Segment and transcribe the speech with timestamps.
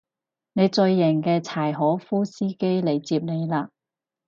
[0.53, 3.69] 你最型嘅柴可夫司機嚟接你喇